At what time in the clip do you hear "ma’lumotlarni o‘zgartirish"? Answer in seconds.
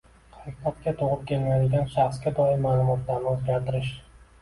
2.67-3.97